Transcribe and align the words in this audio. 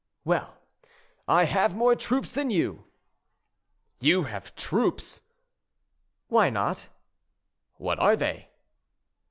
"Well, 0.25 0.57
I 1.27 1.43
have 1.45 1.75
more 1.75 1.95
troops 1.95 2.31
than 2.31 2.49
you." 2.49 2.85
"You 3.99 4.23
have 4.23 4.55
troops?" 4.55 5.21
"Why 6.27 6.49
not?" 6.49 6.89
"What 7.77 7.99
are 7.99 8.15
they?" 8.15 8.49